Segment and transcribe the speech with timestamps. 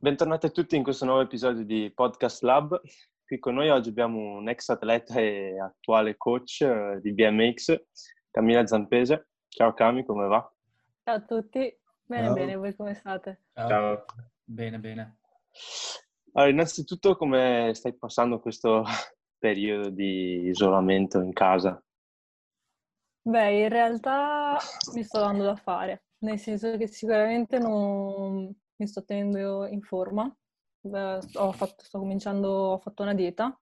[0.00, 2.80] Bentornati a tutti in questo nuovo episodio di Podcast Lab.
[3.26, 7.76] Qui con noi oggi abbiamo un ex atleta e attuale coach eh, di BMX,
[8.30, 9.30] Camilla Zampese.
[9.48, 10.54] Ciao Cami, come va?
[11.02, 12.34] Ciao a tutti, bene Ciao.
[12.34, 13.42] bene, voi come state?
[13.52, 13.68] Ciao.
[13.68, 14.04] Ciao.
[14.44, 15.18] Bene, bene.
[16.34, 18.84] Allora, innanzitutto come stai passando questo
[19.36, 21.82] periodo di isolamento in casa?
[23.22, 24.58] Beh, in realtà
[24.94, 30.34] mi sto dando da fare, nel senso che sicuramente non mi sto tenendo in forma.
[30.80, 33.58] Beh, ho fatto, sto cominciando, ho fatto una dieta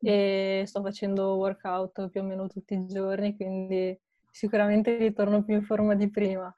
[0.00, 3.98] e sto facendo workout più o meno tutti i giorni, quindi
[4.30, 6.52] sicuramente ritorno più in forma di prima.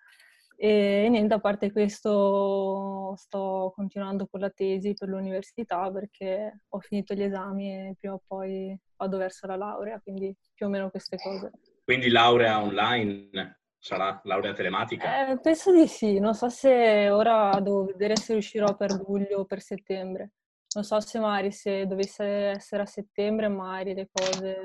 [0.59, 7.13] E niente, a parte questo, sto continuando con la tesi per l'università perché ho finito
[7.13, 11.19] gli esami e prima o poi vado verso la laurea, quindi più o meno queste
[11.19, 11.51] cose.
[11.85, 15.31] Quindi laurea online, sarà laurea telematica?
[15.31, 19.45] Eh, penso di sì, non so se ora devo vedere se riuscirò per luglio o
[19.45, 20.33] per settembre.
[20.75, 24.65] Non so se magari se dovesse essere a settembre, magari le cose...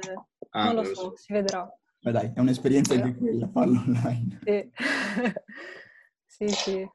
[0.49, 1.15] Ah, non lo so, so.
[1.15, 1.69] si vedrà.
[1.99, 4.39] Beh dai, è un'esperienza anche quella, farlo online.
[4.43, 4.71] Sì,
[6.25, 6.47] sì.
[6.49, 6.89] sì.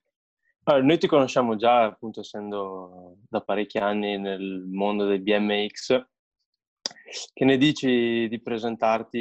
[0.64, 6.04] Allora, noi ti conosciamo già, appunto, essendo da parecchi anni nel mondo del BMX.
[7.32, 9.18] Che ne dici di presentarti,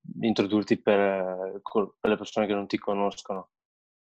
[0.00, 3.50] di introdurti per, per le persone che non ti conoscono?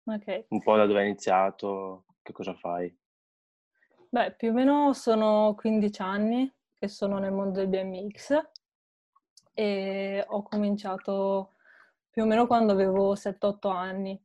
[0.05, 0.45] Ok.
[0.49, 2.95] Un po' da dove hai iniziato, che cosa fai?
[4.09, 8.39] Beh, più o meno sono 15 anni che sono nel mondo del BMX
[9.53, 11.53] e ho cominciato
[12.09, 14.21] più o meno quando avevo 7-8 anni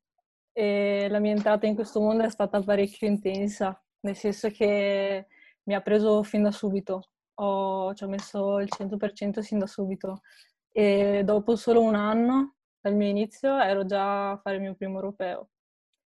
[0.52, 5.26] e la mia entrata in questo mondo è stata parecchio intensa, nel senso che
[5.62, 10.22] mi ha preso fin da subito, ho, ci ho messo il 100% sin da subito
[10.70, 14.94] e dopo solo un anno dal mio inizio ero già a fare il mio primo
[14.96, 15.50] europeo,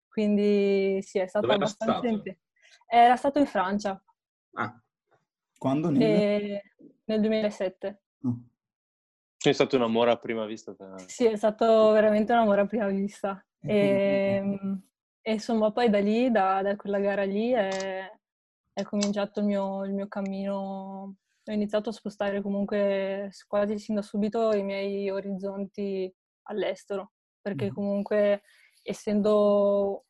[0.07, 2.37] quindi sì, è stato Dov'era abbastanza stato?
[2.87, 4.03] Era stato in Francia
[4.53, 4.81] Ah,
[5.57, 5.89] Quando?
[5.89, 6.01] Nel...
[6.01, 6.63] e-
[7.05, 8.01] nel 2007.
[8.23, 8.39] Oh.
[9.37, 10.73] C'è stato un amore a prima vista?
[10.73, 13.43] per- Sì, è stato veramente un amore a prima vista.
[13.61, 14.79] E E,
[15.21, 18.11] e insomma, poi da lì, da, da quella gara lì, è,
[18.79, 21.15] è cominciato il mio, il mio cammino.
[21.45, 26.13] Ho iniziato a spostare comunque quasi sin da subito i miei orizzonti
[26.43, 27.73] all'estero, perché Mhm.
[27.73, 28.41] comunque
[28.83, 30.05] essendo,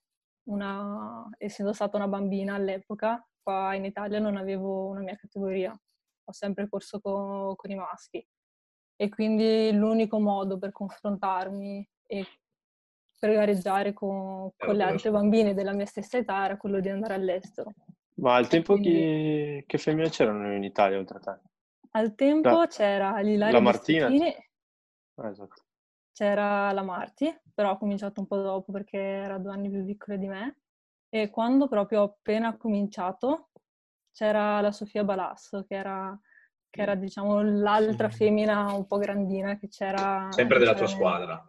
[0.49, 6.31] una, essendo stata una bambina all'epoca, qua in Italia non avevo una mia categoria, ho
[6.31, 8.25] sempre corso co- con i maschi
[8.95, 12.25] e quindi l'unico modo per confrontarmi e
[13.17, 17.13] per gareggiare con, con le altre bambine della mia stessa età era quello di andare
[17.13, 17.73] all'estero.
[18.21, 18.89] Ma al tempo quindi-
[19.59, 19.63] chi...
[19.65, 21.39] che femmine c'erano in Italia oltre a te?
[21.91, 24.07] Al tempo La- c'era l'Ilaria la Martina?
[25.15, 25.63] Ah, esatto.
[26.13, 30.17] c'era la Marti, però ho cominciato un po' dopo perché era due anni più piccola
[30.17, 30.57] di me.
[31.09, 33.49] E quando proprio ho appena cominciato
[34.11, 36.17] c'era la Sofia Balasso, che era,
[36.69, 40.27] che era diciamo l'altra femmina un po' grandina che c'era.
[40.31, 41.45] sempre che della c'era tua squadra.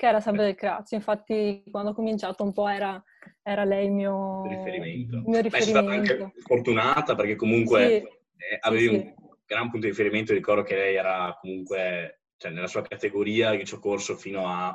[0.00, 3.04] Che era sempre del Crazio, infatti quando ho cominciato un po' era,
[3.42, 5.16] era lei il mio riferimento.
[5.16, 6.22] il mio Beh, sei stata riferimento.
[6.22, 10.32] anche fortunata perché comunque Sì, eh, avevi sì, un gran punto di riferimento.
[10.32, 14.74] Ricordo che lei era comunque, cioè nella sua categoria, io ci ho corso fino a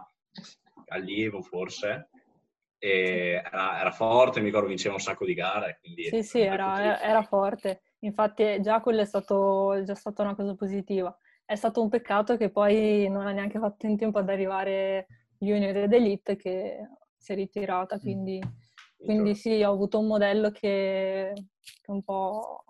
[0.90, 2.10] allievo forse,
[2.78, 5.80] era, era forte, mi ricordo vinceva un sacco di gare.
[6.08, 7.82] Sì, sì, era, era forte.
[8.02, 11.18] Infatti già quello è stato, è già stata una cosa positiva.
[11.46, 15.06] È stato un peccato che poi non ha neanche fatto in tempo ad arrivare
[15.38, 16.80] Junior ed Elite che
[17.16, 18.42] si è ritirata, quindi,
[18.98, 22.64] quindi sì, ho avuto un modello che, che un po'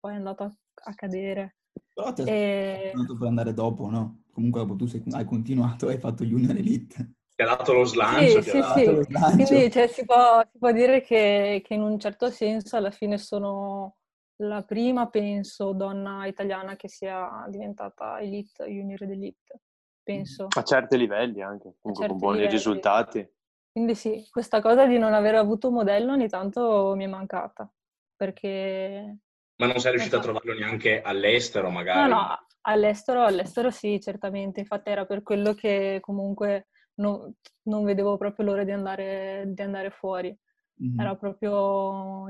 [0.00, 0.52] poi è andato a,
[0.84, 1.56] a cadere.
[1.92, 4.22] Però ti E, aspettato per andare dopo, no?
[4.32, 7.12] Comunque dopo tu sei- hai continuato hai fatto Junior Elite.
[7.34, 8.40] Ti ha dato lo slancio.
[8.40, 8.86] Sì, ti ha sì, dato- sì.
[8.86, 9.44] Lo slancio.
[9.44, 13.18] Quindi cioè, si, può, si può dire che, che in un certo senso alla fine
[13.18, 13.96] sono
[14.36, 19.60] la prima, penso, donna italiana che sia diventata elite, junior ed elite,
[20.02, 20.48] penso.
[20.56, 22.56] A certi livelli anche, comunque con buoni livelli.
[22.56, 23.30] risultati.
[23.72, 27.70] Quindi sì, questa cosa di non aver avuto un modello ogni tanto mi è mancata,
[28.14, 29.18] perché...
[29.56, 32.10] Ma non sei riuscita a trovarlo neanche all'estero, No, magari?
[32.10, 38.46] no, all'estero, all'estero sì, certamente, infatti era per quello che comunque non, non vedevo proprio
[38.46, 40.36] l'ora di andare, di andare fuori.
[40.74, 41.00] Mhm.
[41.00, 42.26] Era proprio...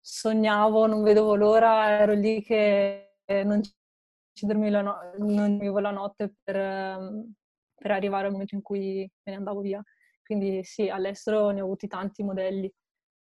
[0.00, 6.56] sognavo, non vedevo l'ora, ero lì che eh, non ci dormivo la, no- notte per,
[6.56, 7.32] ehm,
[7.74, 9.82] per arrivare al momento in cui me ne andavo via.
[10.22, 12.72] Quindi sì, all'estero ne ho avuti tanti modelli.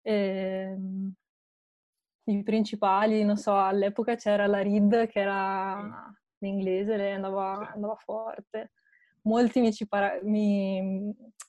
[0.03, 1.13] Ehm,
[2.27, 8.73] I principali, non so, all'epoca c'era la Reed che era l'inglese, lei andava, andava forte.
[9.23, 10.81] molti mi, para- mi,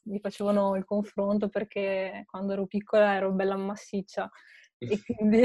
[0.03, 4.29] mi, facevano il confronto perché quando ero piccola ero bella massiccia
[4.79, 5.43] e quindi,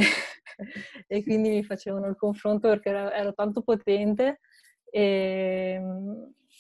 [1.07, 4.41] e quindi mi facevano il confronto perché ero, ero tanto potente
[4.91, 5.81] e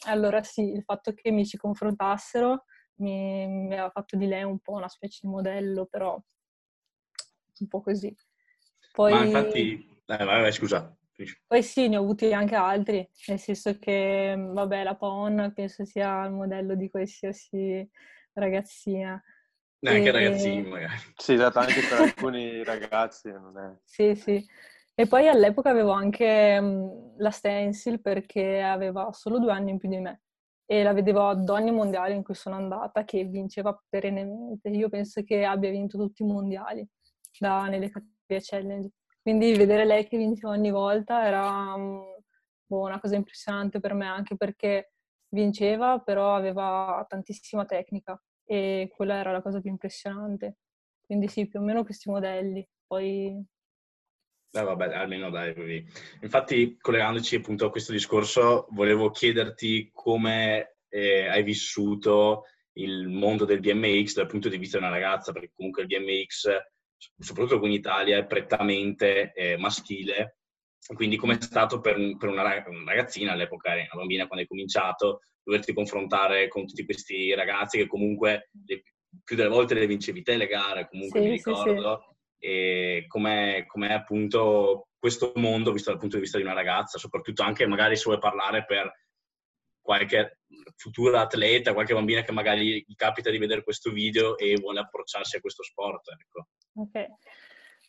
[0.07, 2.65] allora sì, il fatto che mi ci confrontassero
[3.01, 6.21] mi, mi aveva fatto di lei un po' una specie di modello, però
[7.59, 8.15] un po' così.
[8.93, 9.13] Poi...
[9.13, 10.95] Ma infatti, eh, vai, vai, scusa.
[11.47, 16.25] Poi sì, ne ho avuti anche altri, nel senso che, vabbè, la PON penso sia
[16.25, 17.87] il modello di qualsiasi
[18.33, 19.23] ragazzina.
[19.81, 20.13] Neanche e...
[20.13, 20.95] ragazzini, magari.
[21.17, 23.77] Sì, esatto, anche per alcuni ragazzi non è...
[23.85, 24.47] Sì, sì.
[24.95, 29.89] E poi all'epoca avevo anche mh, la stencil perché aveva solo due anni in più
[29.89, 30.23] di me
[30.67, 34.69] e la vedevo ad ogni mondiale in cui sono andata che vinceva perennemente.
[34.69, 36.87] Io penso che abbia vinto tutti i mondiali
[37.39, 38.91] da, nelle categorie challenge.
[39.23, 44.37] Quindi vedere lei che vinceva ogni volta era boh, una cosa impressionante per me, anche
[44.37, 44.93] perché
[45.31, 48.21] vinceva, però aveva tantissima tecnica
[48.51, 50.57] e quella era la cosa più impressionante.
[51.01, 52.69] Quindi sì, più o meno questi modelli.
[52.85, 53.41] Poi...
[54.51, 55.87] Beh, vabbè, almeno dai.
[56.21, 63.61] Infatti, collegandoci appunto a questo discorso, volevo chiederti come eh, hai vissuto il mondo del
[63.61, 66.49] BMX dal punto di vista di una ragazza, perché comunque il BMX
[67.19, 70.40] soprattutto qui in Italia, è prettamente eh, maschile.
[70.95, 75.21] Quindi come è stato per, per una, ragazzina all'epoca, eri una bambina quando hai cominciato,
[75.43, 78.83] doverti confrontare con tutti questi ragazzi che comunque le,
[79.23, 81.99] più delle volte le vincevi te le gare, comunque sì, mi ricordo.
[81.99, 82.19] Sì, sì.
[82.43, 87.43] E com'è, com'è appunto questo mondo visto dal punto di vista di una ragazza, soprattutto
[87.43, 88.93] anche magari se vuoi parlare per
[89.81, 90.41] qualche
[90.77, 95.37] futura atleta, qualche bambina che magari gli capita di vedere questo video e vuole approcciarsi
[95.37, 96.09] a questo sport.
[96.09, 96.49] Ecco.
[96.75, 97.07] Ok.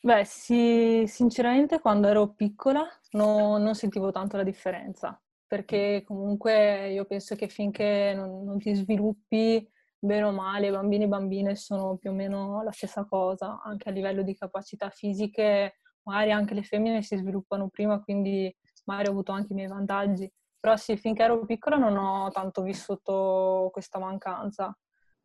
[0.04, 7.06] Beh, sì, sinceramente quando ero piccola no, non sentivo tanto la differenza, perché comunque io
[7.06, 9.68] penso che finché non, non ti sviluppi
[10.00, 13.92] bene o male, bambini e bambine sono più o meno la stessa cosa, anche a
[13.92, 18.52] livello di capacità fisiche, magari anche le femmine si sviluppano prima, quindi
[18.86, 20.32] magari ho avuto anche i miei vantaggi.
[20.60, 24.76] Però sì, finché ero piccola non ho tanto vissuto questa mancanza.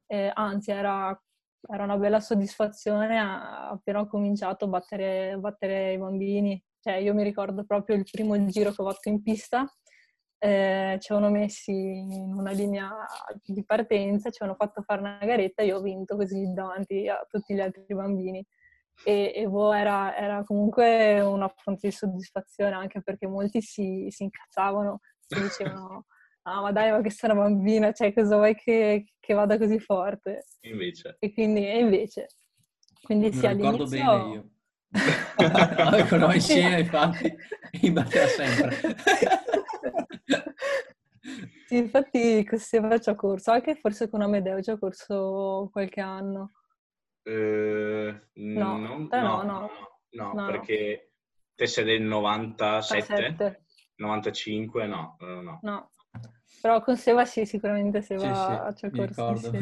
[0.07, 1.19] Eh, anzi, era,
[1.69, 6.63] era, una bella soddisfazione appena ho cominciato a battere, battere, i bambini.
[6.81, 9.67] Cioè, io mi ricordo proprio il primo giro che ho fatto in pista.
[10.39, 12.91] Eh, ci avevano messi in una linea
[13.43, 17.25] di partenza, ci avevano fatto fare una garetta e io ho vinto così davanti a
[17.29, 18.45] tutti gli altri bambini.
[19.05, 24.23] E, e boh, era, era, comunque una fonte di soddisfazione anche perché molti si, si
[24.23, 25.01] incazzavano
[25.35, 26.07] mi dicevano,
[26.47, 29.79] ah ma dai, ma che sei una bambina, cioè cosa vuoi che, che vada così
[29.81, 30.45] forte?
[30.63, 31.17] Invece.
[31.19, 32.29] E quindi, e invece.
[33.03, 33.85] Quindi sì, all'inizio...
[33.85, 34.51] ricordo bene io.
[36.09, 37.37] con noi insieme, infatti,
[37.83, 38.77] mi batteva sempre.
[41.67, 46.53] sì, infatti così ci ho corso, anche forse con Amedeo ci ho corso qualche anno.
[47.25, 49.71] Uh, no, non, no, no, no,
[50.11, 51.11] no, no, perché
[51.57, 53.13] te sei del 97?
[53.13, 53.65] 97.
[53.97, 55.59] 95 no, no.
[55.63, 55.91] No,
[56.61, 59.51] però con Seva sì, sicuramente Seva sì, sì, c'è corso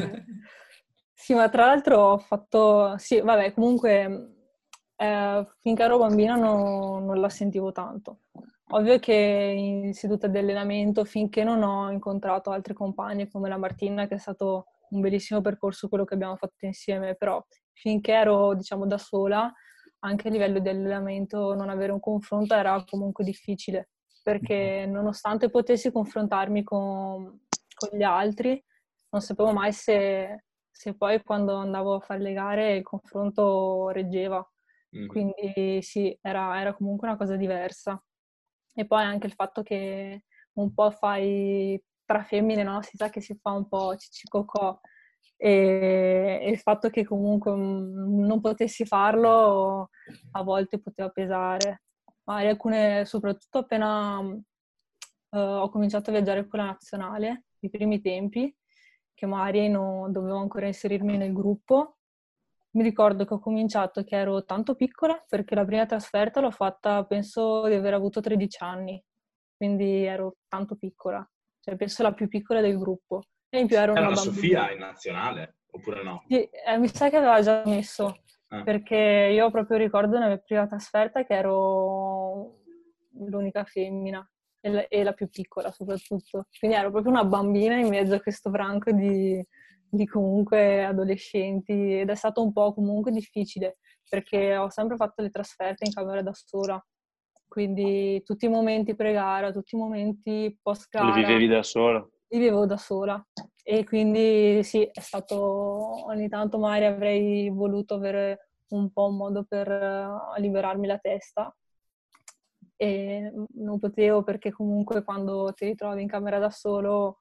[1.16, 2.98] Sì, ma tra l'altro ho fatto...
[2.98, 4.34] Sì, vabbè, comunque
[4.96, 8.20] eh, finché ero bambina no, non la sentivo tanto.
[8.68, 14.06] Ovvio che in seduta di allenamento, finché non ho incontrato altre compagne come la Martina,
[14.06, 18.86] che è stato un bellissimo percorso quello che abbiamo fatto insieme, però finché ero, diciamo,
[18.86, 19.52] da sola,
[20.00, 23.90] anche a livello di allenamento, non avere un confronto era comunque difficile
[24.24, 28.60] perché nonostante potessi confrontarmi con, con gli altri,
[29.10, 34.44] non sapevo mai se, se, poi quando andavo a fare le gare il confronto reggeva.
[34.96, 35.06] Mm-hmm.
[35.06, 38.02] Quindi sì, era, era, comunque una cosa diversa.
[38.74, 42.82] E poi anche il fatto che un po' fai tra femmine, no?
[42.82, 44.80] Si sa che si fa un po' cicicocò.
[45.36, 49.90] E, e il fatto che comunque non potessi farlo
[50.32, 51.83] a volte poteva pesare
[52.24, 54.42] magari alcune, soprattutto appena uh,
[55.36, 58.54] ho cominciato a viaggiare con la nazionale, i primi tempi,
[59.14, 61.98] che magari non dovevo ancora inserirmi nel gruppo.
[62.72, 67.04] Mi ricordo che ho cominciato che ero tanto piccola perché la prima trasferta l'ho fatta,
[67.04, 69.02] penso di aver avuto 13 anni,
[69.56, 71.26] quindi ero tanto piccola,
[71.60, 73.22] cioè penso la più piccola del gruppo.
[73.48, 76.24] E in più ero una, una Sofia in nazionale, oppure no?
[76.26, 78.62] Sì, eh, mi sa che aveva già messo, Ah.
[78.62, 82.13] Perché io proprio ricordo nella prima trasferta che ero
[83.26, 84.26] l'unica femmina
[84.60, 86.46] e la, e la, più piccola soprattutto.
[86.58, 89.44] Quindi ero proprio una bambina in mezzo a questo branco di,
[89.88, 95.30] di comunque adolescenti ed è stato un po' comunque difficile perché ho sempre fatto le
[95.30, 96.82] trasferte in camera da sola.
[97.46, 101.14] Quindi tutti i momenti pre-gara, tutti i momenti post-gara.
[101.14, 102.06] Le vivevi da sola?
[102.28, 103.24] vivevo da sola
[103.62, 109.44] e quindi sì, è stato ogni tanto magari avrei voluto avere un po' un modo
[109.44, 111.54] per uh, liberarmi la testa
[112.84, 117.20] e non potevo perché comunque quando ti ritrovi in camera da solo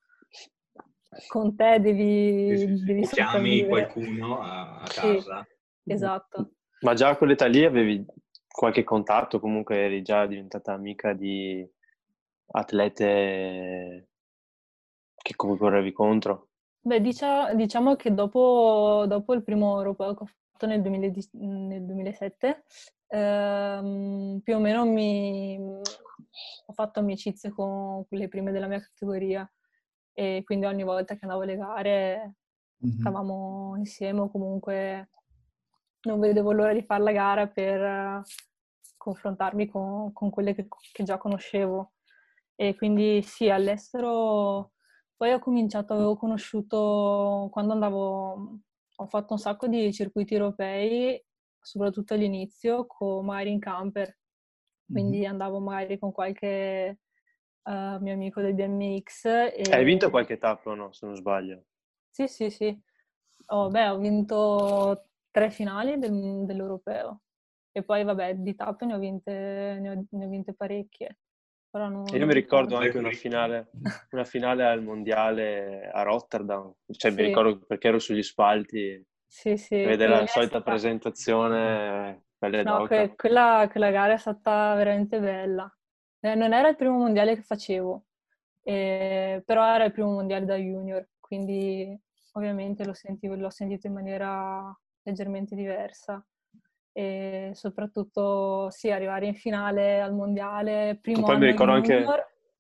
[1.28, 5.48] con te devi, sì, sì, devi chiami qualcuno a, a casa.
[5.82, 6.52] Sì, esatto.
[6.82, 8.06] Ma già a quell'età lì avevi
[8.46, 11.66] qualche contatto, comunque eri già diventata amica di
[12.48, 14.10] atlete
[15.16, 16.50] che comunque correvi contro?
[16.82, 21.86] Beh, dicia, diciamo che dopo, dopo, il primo europeo che ho fatto nel, 2000, nel
[21.86, 22.64] 2007,
[23.08, 29.50] ehm, più o meno mi, ho fatto amicizie con le prime della mia categoria
[30.14, 32.36] e quindi ogni volta che andavo alle gare
[32.86, 33.00] mm-hmm.
[33.00, 35.10] stavamo insieme o comunque
[36.04, 38.22] non vedevo l'ora di fare la gara per
[38.98, 41.94] confrontarmi con, con quelle che, che già conoscevo.
[42.56, 44.74] E quindi sì, all'estero
[45.16, 48.60] poi ho cominciato, avevo conosciuto quando andavo,
[48.96, 51.24] ho fatto un sacco di circuiti europei,
[51.60, 54.18] soprattutto all'inizio, con magari in camper.
[54.86, 55.32] Quindi mm-hmm.
[55.32, 57.00] andavo magari con qualche
[57.64, 59.26] uh, mio amico del BMX.
[59.26, 59.64] E...
[59.72, 61.66] Hai vinto qualche tappa o no, se non sbaglio?
[62.10, 62.80] Sì, sì, sì.
[63.48, 67.22] Oh, beh, ho vinto tre finali del, dell'europeo.
[67.72, 69.32] E poi, vabbè, di tappe ne ho vinte,
[69.82, 71.20] ne ho, ne ho vinte parecchie.
[71.76, 73.72] Non, io mi ricordo anche una finale,
[74.12, 77.18] una finale, al mondiale a Rotterdam, cioè sì.
[77.18, 79.78] mi ricordo perché ero sugli spalti, sì, sì.
[79.78, 80.70] vedere la solita stata...
[80.70, 82.26] presentazione,
[82.64, 85.68] no, que- quella, quella, gara è stata veramente bella.
[86.20, 88.06] Eh, non era il primo mondiale che facevo,
[88.62, 92.00] eh, però era il primo mondiale da junior, quindi
[92.34, 96.24] ovviamente l'ho sentito, l'ho sentito in maniera leggermente diversa
[96.94, 102.06] e soprattutto sì, arrivare in finale al mondiale, primo Poi mi ricordo anche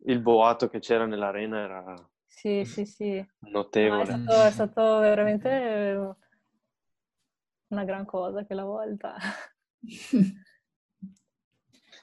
[0.06, 3.26] il boato che c'era nell'arena era sì, sì, sì.
[3.52, 4.04] notevole.
[4.18, 6.16] No, è, stato, è, stato, veramente
[7.68, 9.16] una gran cosa quella volta.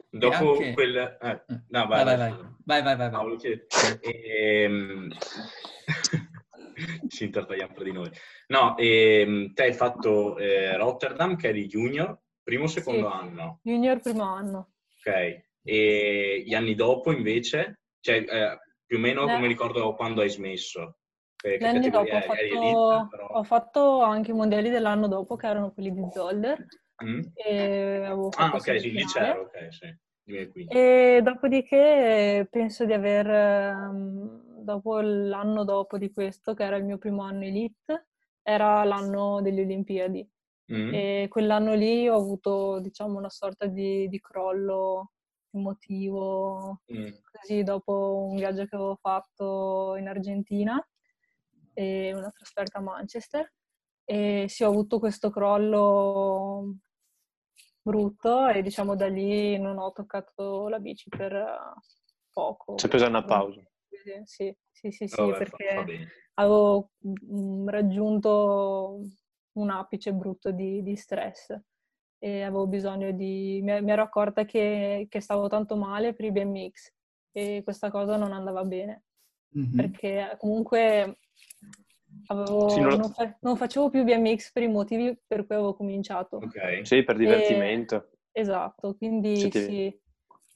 [0.09, 0.73] Dopo anche...
[0.73, 0.97] quel...
[0.97, 3.67] Eh, no, vai, vai, vai, vai, vai, vai, Paolo, che...
[4.01, 5.09] ehm...
[7.09, 8.11] ci intertagliamo fra di noi.
[8.49, 13.61] No, ehm, te hai fatto eh, Rotterdam, che eri junior, primo o secondo sì, anno?
[13.63, 14.73] Junior primo anno.
[14.99, 17.81] Ok, e gli anni dopo invece?
[18.01, 20.97] Cioè, eh, più o meno come ricordo quando hai smesso?
[21.43, 23.27] Gli anni dopo ho fatto, elite, però...
[23.29, 26.67] ho fatto, anche i mondiali dell'anno dopo, che erano quelli di Zolder.
[27.03, 27.21] Mm.
[28.37, 30.09] ah, ok, sì, lì c'ero, ok, sì.
[30.69, 36.99] E dopodiché penso di aver, ehm, dopo l'anno dopo di questo, che era il mio
[36.99, 38.09] primo anno elite,
[38.43, 40.29] era l'anno delle Olimpiadi.
[40.73, 40.95] Mm.
[40.95, 45.13] E quell'anno lì ho avuto, diciamo, una sorta di, di crollo
[45.53, 47.09] emotivo, mm.
[47.33, 50.81] così dopo un viaggio che avevo fatto in Argentina
[51.75, 53.53] e una trasferta a Manchester.
[54.05, 56.77] E sì, ho avuto questo crollo
[57.83, 61.57] brutto e diciamo da lì non ho toccato la bici per eh,
[62.33, 62.75] poco.
[62.75, 63.63] C'è presa una pausa?
[64.25, 69.01] Sì, sì, sì, sì, oh, perché avevo mm, raggiunto
[69.53, 71.59] un apice brutto di, di stress
[72.19, 73.61] e avevo bisogno di...
[73.63, 76.93] mi, mi ero accorta che, che, stavo tanto male per i BMX
[77.33, 79.05] e questa cosa non andava bene
[79.57, 79.77] mm-hmm.
[79.77, 81.19] perché comunque
[82.27, 82.99] Avevo, sì, non...
[82.99, 83.57] Non, fa- non...
[83.57, 86.37] facevo più BMX per i motivi per cui avevo cominciato.
[86.37, 86.87] Ok.
[86.87, 88.11] Sì, per divertimento.
[88.33, 88.41] E...
[88.41, 90.01] Esatto, quindi sì, sì,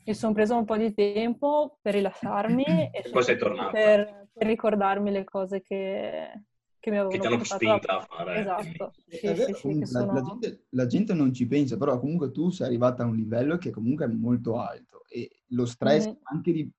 [0.04, 3.70] mi sono preso un po' di tempo per rilassarmi e poi sei tornata.
[3.70, 6.42] Per, per, ricordarmi le cose che,
[6.78, 8.40] che mi avevano che ti hanno spinta a fare.
[8.40, 8.92] Esatto.
[9.08, 10.12] Sì, vero, sì, la, sono...
[10.12, 13.56] la, gente, la, gente, non ci pensa, però comunque tu sei arrivata a un livello
[13.56, 16.16] che comunque è molto alto e lo stress mm-hmm.
[16.22, 16.70] anche di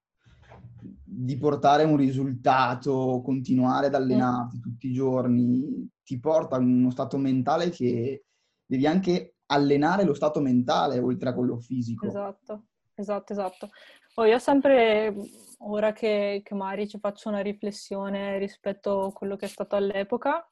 [1.03, 7.17] di portare un risultato, continuare ad allenarti tutti i giorni, ti porta a uno stato
[7.17, 8.25] mentale che
[8.65, 12.07] devi anche allenare lo stato mentale oltre a quello fisico.
[12.07, 12.65] Esatto,
[12.95, 13.69] esatto, esatto.
[14.15, 15.13] Oh, io sempre,
[15.59, 20.49] ora che, che magari ci faccio una riflessione rispetto a quello che è stato all'epoca,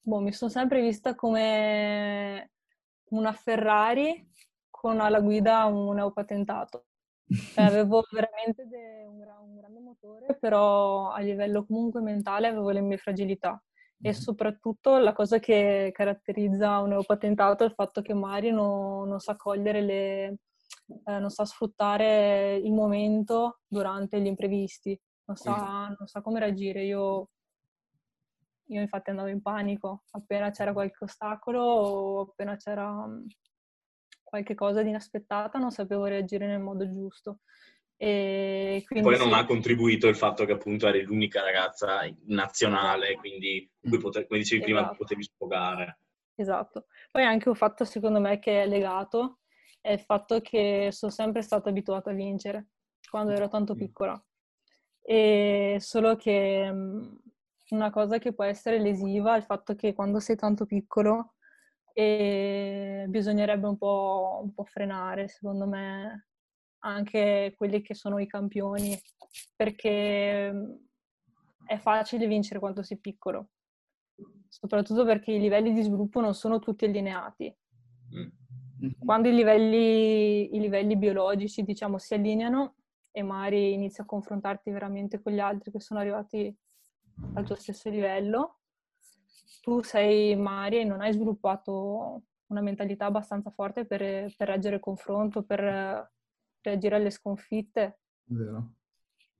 [0.00, 2.50] boh, mi sono sempre vista come
[3.10, 4.30] una Ferrari
[4.70, 6.86] con alla guida un neopatentato.
[7.26, 12.70] Cioè, avevo veramente de- un, gra- un, grande motore, però a livello comunque mentale avevo
[12.70, 13.60] le mie fragilità.
[13.98, 19.18] E soprattutto la cosa che caratterizza un neopatentato è il fatto che Mari non, non
[19.18, 20.36] sa cogliere le,
[20.86, 26.84] eh, non sa sfruttare il momento durante gli imprevisti, non sa, non sa come reagire.
[26.84, 27.30] Io,
[28.66, 33.08] io, infatti andavo in panico appena c'era qualche ostacolo o appena c'era
[34.22, 37.40] qualche cosa di inaspettata, non sapevo reagire nel modo giusto.
[37.98, 39.38] E quindi poi non sì.
[39.38, 44.78] ha contribuito il fatto che appunto eri l'unica ragazza nazionale, quindi poter, come dicevi esatto.
[44.80, 46.00] prima potevi sfogare.
[46.34, 46.86] Esatto.
[47.10, 49.38] Poi anche un fatto secondo me che è legato
[49.86, 52.70] è il fatto che sono sempre stata abituata a vincere
[53.08, 54.20] quando ero tanto piccola.
[55.00, 56.72] E solo che
[57.70, 61.34] una cosa che può essere lesiva è il fatto che quando sei tanto piccolo
[61.92, 66.26] e bisognerebbe un po', un po', frenare, secondo me,
[66.80, 69.00] anche quelli che sono i campioni,
[69.54, 70.48] perché
[71.64, 73.50] è facile vincere quando sei piccolo,
[74.48, 77.56] soprattutto perché i livelli di sviluppo non sono tutti allineati.
[78.16, 78.45] Mm.
[78.98, 82.74] Quando i livelli, i livelli biologici, diciamo, si allineano
[83.10, 86.54] e magari inizi a confrontarti veramente con gli altri che sono arrivati
[87.34, 88.58] al tuo stesso livello,
[89.62, 94.00] tu sei Mari e non hai sviluppato una mentalità abbastanza forte per,
[94.36, 96.12] per reggere il confronto, per
[96.60, 98.00] reagire alle sconfitte.
[98.24, 98.74] Vero.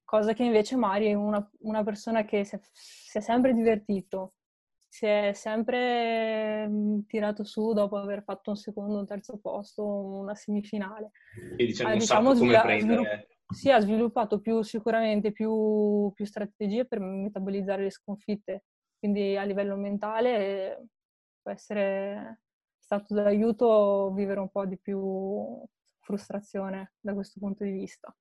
[0.04, 4.35] Cosa che invece Mari è una, una persona che si è, si è, sempre divertito,
[4.96, 10.34] si è sempre mm, tirato su dopo aver fatto un secondo, un terzo posto, una
[10.34, 11.10] semifinale.
[11.56, 13.28] E diciamo, diciamo svia- come prendere.
[13.48, 18.64] Sì, ha sviluppato più, sicuramente più, più strategie per metabolizzare le sconfitte
[18.98, 20.88] quindi a livello mentale
[21.42, 22.40] può essere
[22.78, 25.62] stato d'aiuto vivere un po' di più
[26.00, 28.12] frustrazione da questo punto di vista.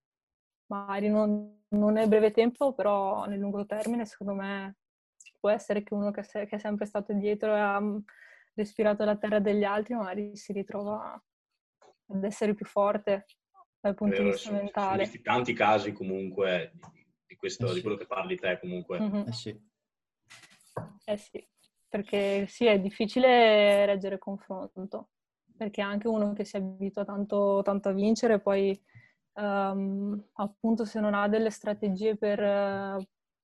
[0.67, 4.75] Magari non, non nel breve tempo, però nel lungo termine secondo me
[5.45, 7.97] può essere che uno che, se, che è sempre stato dietro e ha mm,
[8.55, 11.23] respirato la terra degli altri magari si ritrova
[12.07, 13.27] ad essere più forte
[13.79, 14.89] dal punto Vero, di vista mentale.
[14.89, 16.73] Sono visti tanti casi comunque
[17.27, 17.73] di, questo, eh sì.
[17.75, 18.99] di quello che parli te comunque.
[18.99, 19.27] Mm-hmm.
[19.27, 19.69] Eh sì.
[21.05, 21.47] Eh sì,
[21.87, 25.09] perché sì, è difficile reggere confronto,
[25.55, 28.81] perché anche uno che si abitua tanto, tanto a vincere, poi
[29.33, 32.39] um, appunto se non ha delle strategie per,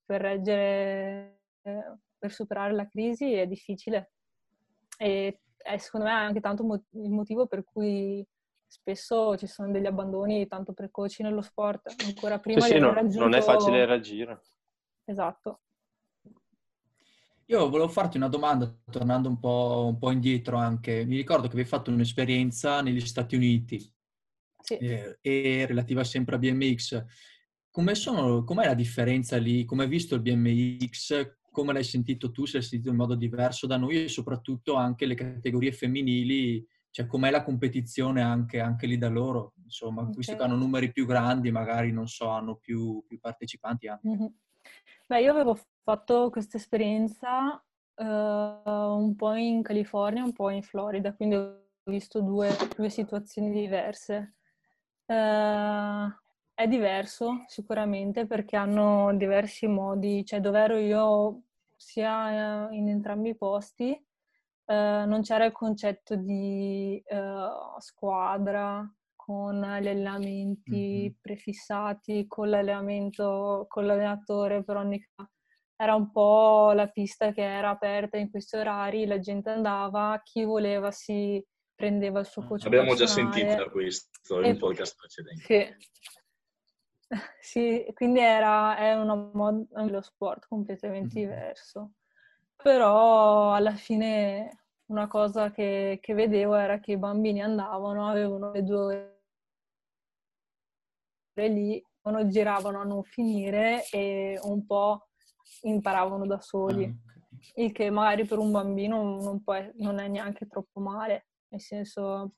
[0.03, 4.13] per reggere, per superare la crisi, è difficile.
[4.97, 8.25] E è secondo me anche tanto il motivo per cui
[8.67, 12.93] spesso ci sono degli abbandoni tanto precoci nello sport, ancora prima sì, di sì, no,
[12.93, 13.19] raggiunto...
[13.19, 14.41] non è facile reagire.
[15.05, 15.61] Esatto.
[17.47, 21.03] Io volevo farti una domanda, tornando un po', un po', indietro anche.
[21.03, 23.93] Mi ricordo che avevi fatto un'esperienza negli Stati Uniti
[24.61, 24.77] sì.
[24.77, 27.03] eh, e relativa sempre a BMX.
[27.69, 29.65] Come sono, com'è la differenza lì?
[29.65, 31.39] Come hai visto il BMX?
[31.51, 32.45] Come l'hai sentito tu?
[32.45, 37.07] Se l'hai sentito in modo diverso da noi e soprattutto anche le categorie femminili, cioè
[37.07, 39.53] com'è la competizione anche, anche lì da loro?
[39.63, 40.15] Insomma, okay.
[40.15, 44.07] visto che hanno numeri più grandi, magari non so, hanno più, più partecipanti anche.
[44.07, 44.25] Mm-hmm.
[45.07, 47.61] Beh, io avevo fatto questa esperienza
[47.95, 53.51] uh, un po' in California, un po' in Florida, quindi ho visto due, due situazioni
[53.51, 54.35] diverse.
[55.05, 56.07] Uh,
[56.61, 61.41] è diverso sicuramente perché hanno diversi modi, cioè dove ero io
[61.75, 63.91] sia in entrambi i posti
[64.71, 64.73] uh,
[65.05, 67.01] non c'era il concetto di
[67.79, 71.13] squadra con gli allenamenti mm-hmm.
[71.21, 75.03] prefissati, con l'allenamento, con l'allenatore per ogni
[75.75, 80.43] era un po' la pista che era aperta in questi orari, la gente andava, chi
[80.43, 81.43] voleva si
[81.73, 85.41] prendeva il suo coach Abbiamo già sentito da questo in podcast precedente.
[85.43, 86.20] Sì.
[87.39, 91.29] Sì, quindi era, è una mod- lo sport completamente mm-hmm.
[91.29, 91.91] diverso.
[92.55, 98.63] Però alla fine una cosa che, che, vedevo era che i bambini andavano, avevano le
[98.63, 99.21] due
[101.33, 101.83] ore lì,
[102.27, 105.07] giravano a non finire e un po'
[105.61, 106.93] imparavano da soli, ah,
[107.55, 112.33] il che magari per un bambino non, può, non è neanche troppo male, nel senso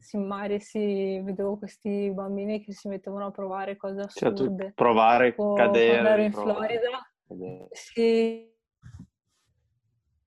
[0.00, 4.64] si, magari si vedevo questi bambini che si mettevano a provare cose assurde.
[4.64, 5.92] Cioè, provare, o, cadere.
[5.92, 8.52] Quando ero in Florida, sì,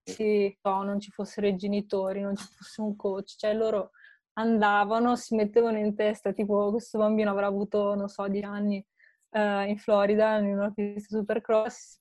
[0.03, 3.91] sì, no, non ci fossero i genitori, non ci fosse un coach, cioè loro
[4.33, 8.85] andavano, si mettevano in testa, tipo questo bambino avrà avuto, non so, 10 anni
[9.29, 11.99] uh, in Florida, in una pista supercross,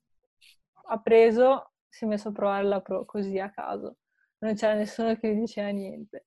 [0.86, 3.96] ha preso, si è messo a provare la Pro così a caso.
[4.38, 6.26] Non c'era nessuno che gli diceva niente.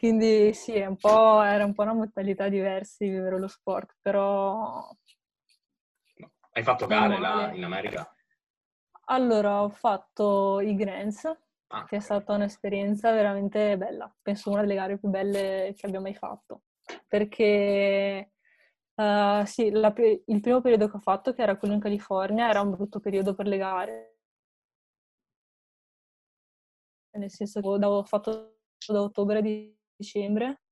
[0.00, 0.96] Quindi sì, un
[1.44, 4.90] era un po' una modalità diversa di vivere lo sport, però...
[6.52, 8.10] Hai fatto gare là in America?
[9.08, 11.30] Allora, ho fatto i Grants,
[11.66, 11.84] ah.
[11.84, 14.10] che è stata un'esperienza veramente bella.
[14.22, 16.62] Penso una delle gare più belle che abbia mai fatto.
[17.06, 18.32] Perché
[18.94, 22.60] Uh, sì, la, il primo periodo che ho fatto, che era quello in California, era
[22.60, 24.18] un brutto periodo per le gare.
[27.12, 28.58] Nel senso che l'avevo fatto
[28.88, 29.40] da ottobre a
[30.00, 30.62] dicembre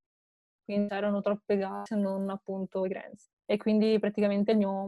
[0.68, 3.30] quindi erano troppe gare se non appunto i Grants.
[3.46, 4.86] E quindi praticamente il mio,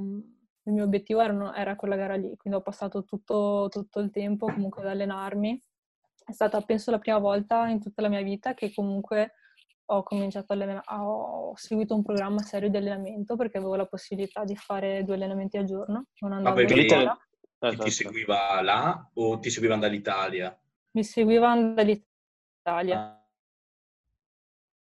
[0.64, 4.44] il mio obiettivo era, era, quella gara lì, quindi ho passato tutto, tutto il tempo
[4.44, 5.62] comunque ad allenarmi.
[6.22, 9.36] È stata penso la prima volta in tutta la mia vita che comunque
[9.86, 14.44] ho cominciato a allenare, ho seguito un programma serio di allenamento perché avevo la possibilità
[14.44, 17.82] di fare due allenamenti al giorno, non andavo Ma perché ti, esatto.
[17.84, 20.56] ti seguiva là o ti seguivano dall'Italia?
[20.92, 23.00] Mi seguivano dall'Italia.
[23.00, 23.19] Ah,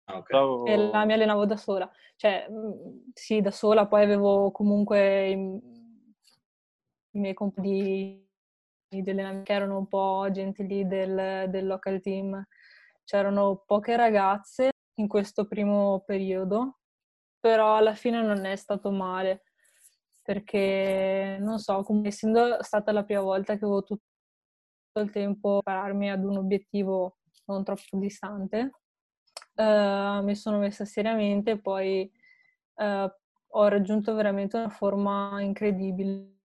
[0.09, 0.73] okay.
[0.73, 1.91] E la mi allenavo da sola.
[2.17, 5.33] Cioè, mm, sì, da sola, poi avevo comunque i,
[7.13, 8.27] i miei compiti
[8.89, 12.43] di allenamento che erano un po' gente lì del, del local team.
[13.05, 16.79] C'erano poche ragazze in questo primo periodo,
[17.39, 19.45] però alla fine non è stato male,
[20.23, 24.03] perché non so, come essendo stata la prima volta che avevo tutto
[25.01, 28.71] il tempo per pararmi ad un obiettivo non troppo distante,
[29.59, 32.11] uh, mi sono messa seriamente e poi
[32.75, 33.11] uh,
[33.51, 36.37] ho raggiunto veramente una forma incredibile.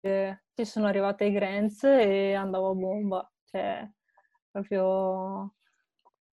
[0.00, 3.88] Ci sono arrivata ai Grants e andavo a bomba, cioè
[4.50, 5.54] proprio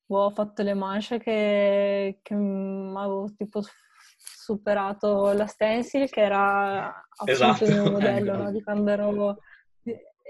[0.05, 3.61] ho fatto le manche che, che avevo tipo
[4.15, 7.65] superato la stencil che era appunto esatto.
[7.65, 8.51] il mio modello no?
[8.51, 9.37] di quando ero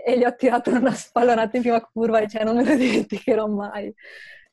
[0.05, 3.47] e gli ho tirato una spallonata in prima curva e cioè non me lo dimenticherò
[3.47, 3.93] mai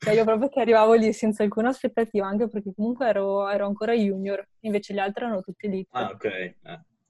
[0.03, 3.93] cioè io proprio che arrivavo lì senza alcuna aspettativa anche perché comunque ero, ero ancora
[3.93, 6.55] junior invece gli altri erano tutti lì ah ok eh.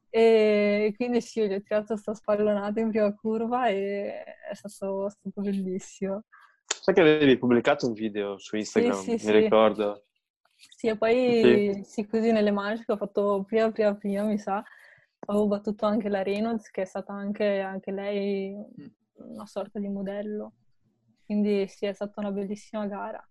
[0.10, 5.42] e quindi sì, gli ho tirato questa spallonata in prima curva e è stato, stato
[5.42, 6.24] bellissimo.
[6.66, 9.32] Sai che avevi pubblicato un video su Instagram, sì, sì, mi sì.
[9.32, 10.04] ricordo.
[10.58, 12.06] Sì, e poi sì.
[12.08, 14.62] così nelle manche che ho fatto prima, prima, prima, mi sa,
[15.28, 18.54] avevo battuto anche la Reynolds, che è stata anche, anche lei
[19.16, 20.54] una sorta di modello.
[21.32, 23.26] Quindi sì, è stata una bellissima gara.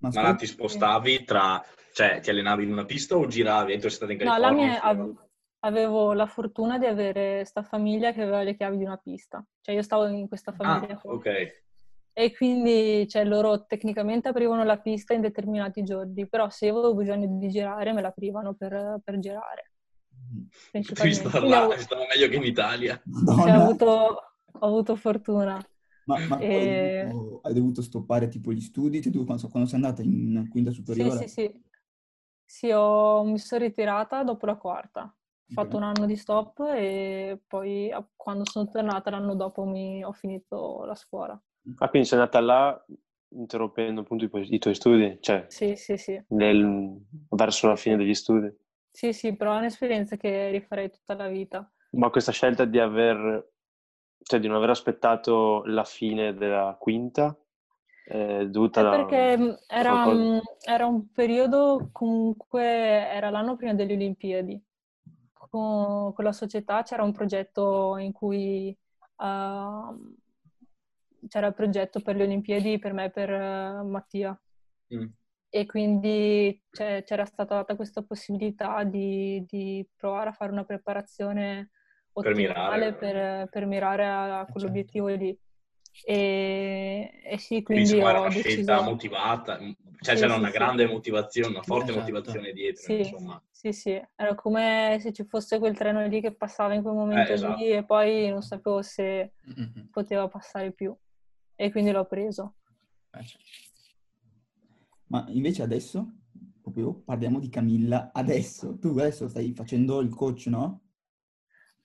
[0.00, 3.72] Ma, Ma ti spostavi tra, cioè ti allenavi in una pista o giravi?
[3.72, 4.66] E tu sei stata in California?
[4.66, 5.14] No, la mia,
[5.60, 9.42] avevo la fortuna di avere questa famiglia che aveva le chiavi di una pista.
[9.62, 10.92] Cioè io stavo in questa famiglia.
[10.92, 11.62] Ah, ok.
[12.12, 16.94] E quindi cioè, loro tecnicamente aprivano la pista in determinati giorni, però se io avevo
[16.94, 19.70] bisogno di girare me la aprivano per, per girare.
[20.70, 21.76] Devi stare là, ho...
[21.78, 23.02] stava meglio che in Italia.
[23.02, 25.66] Cioè, ho, avuto, ho avuto fortuna.
[26.06, 26.54] Ma, ma e...
[26.54, 29.02] hai, dovuto, hai, dovuto, stoppare tipo gli studi?
[29.02, 31.18] Cioè, tu, quando, quando sei andata in quinta superiore?
[31.18, 31.64] Sì, sì, sì.
[32.44, 35.02] Sì, ho, mi sono ritirata dopo la quarta.
[35.02, 40.12] Ho fatto un anno di stop e poi quando sono tornata l'anno dopo mi, ho
[40.12, 41.40] finito la scuola.
[41.78, 42.84] Ah, quindi sei andata là
[43.28, 45.18] interrompendo appunto i, i tuoi studi?
[45.20, 46.20] Cioè, sì, sì, sì.
[46.28, 48.52] Nel, verso la fine degli studi?
[48.90, 51.70] Sì, sì, però è un'esperienza che rifarei tutta la vita.
[51.90, 53.52] Ma questa scelta di aver,
[54.26, 57.36] cioè di non aver aspettato la fine della quinta
[58.06, 63.94] è dovuta è perché mm, era, un, era un periodo comunque, era l'anno prima delle
[63.94, 64.60] Olimpiadi.
[65.32, 68.76] Con, con la società c'era un progetto in cui
[69.16, 70.14] uh,
[71.28, 74.40] c'era il progetto per le Olimpiadi per me e per uh, Mattia.
[74.94, 75.06] Mm.
[75.48, 81.70] E quindi c'era stata data questa possibilità di, di, provare a fare una preparazione
[82.16, 85.24] ottimale per mirare, per, per mirare a, eh, quell'obiettivo certo.
[85.24, 85.38] lì.
[86.04, 88.48] E, e, sì, quindi, quindi ho una deciso...
[88.48, 90.52] scelta motivata, cioè sì, c'era sì, una sì.
[90.52, 92.00] grande motivazione, una forte esatto.
[92.00, 93.42] motivazione dietro, sì, insomma.
[93.50, 97.30] Sì, sì, era come se ci fosse quel treno lì che passava in quel momento
[97.30, 97.56] eh, esatto.
[97.56, 99.86] lì e poi non sapevo se mm-hmm.
[99.90, 100.94] poteva passare più
[101.54, 102.56] e quindi l'ho preso.
[103.12, 103.24] Eh.
[105.08, 106.06] Ma invece adesso,
[106.60, 110.82] proprio parliamo di Camilla, adesso, tu adesso stai facendo il coach, no?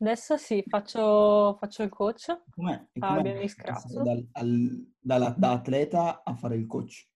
[0.01, 2.35] Adesso sì, faccio, faccio il coach.
[2.55, 2.73] Com'è?
[2.91, 3.47] E ah, com'è
[4.03, 7.07] dal, al, da, da atleta a fare il coach?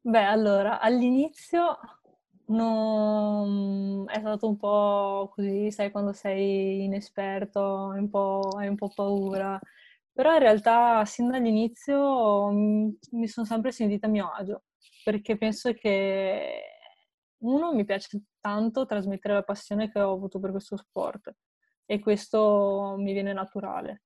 [0.00, 1.78] Beh, allora, all'inizio
[2.46, 4.04] non...
[4.08, 8.90] è stato un po' così, sai, quando sei inesperto, hai un po', hai un po'
[8.92, 9.60] paura.
[10.12, 14.64] Però in realtà sin dall'inizio mm, mi sono sempre sentita a mio agio,
[15.04, 16.62] perché penso che
[17.38, 21.32] uno mi piace tanto trasmettere la passione che ho avuto per questo sport
[21.84, 24.02] e questo mi viene naturale.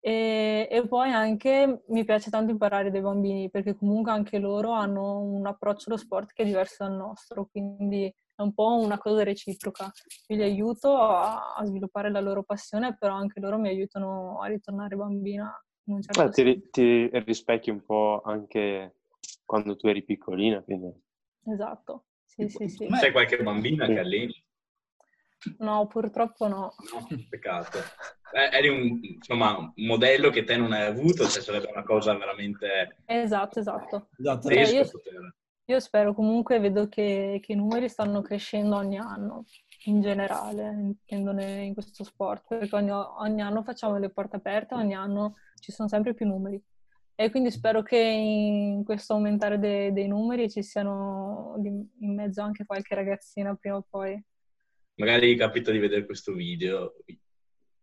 [0.00, 5.20] E, e, poi anche mi piace tanto imparare dai bambini perché comunque anche loro hanno
[5.20, 9.22] un approccio allo sport che è diverso dal nostro, quindi è un po' una cosa
[9.22, 9.90] reciproca.
[10.26, 14.46] Io li aiuto a, a, sviluppare la loro passione, però anche loro mi aiutano a
[14.46, 15.58] ritornare bambina.
[15.84, 18.96] In un certo ti, ti, rispecchi un po' anche
[19.44, 20.92] quando tu eri piccolina, quindi...
[21.46, 22.04] Esatto,
[22.36, 22.86] sì, sì, sì.
[22.86, 24.44] C'è qualche bambina che alleni?
[25.58, 26.74] No, purtroppo no.
[26.92, 27.78] No, peccato.
[28.32, 32.16] Eh, eri un, insomma, un modello che te non hai avuto, cioè sarebbe una cosa
[32.16, 32.96] veramente...
[33.04, 34.08] Esatto, esatto.
[34.18, 34.48] esatto.
[34.48, 34.90] Cioè, io,
[35.66, 39.44] Io spero comunque, vedo che, che, i numeri stanno crescendo ogni anno,
[39.84, 44.94] in generale, intendo in questo sport, perché ogni, ogni, anno facciamo le porte aperte, ogni
[44.94, 46.60] anno ci sono sempre più numeri.
[47.16, 52.66] E quindi spero che in questo aumentare de, dei numeri ci siano in mezzo anche
[52.66, 54.20] qualche ragazzina prima o poi.
[54.96, 56.94] Magari capita di vedere questo video.